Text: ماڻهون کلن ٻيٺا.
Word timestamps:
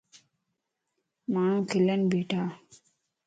ماڻهون 1.31 1.61
کلن 1.71 2.01
ٻيٺا. 2.11 2.41